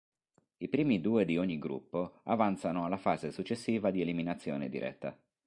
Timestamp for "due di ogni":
0.99-1.59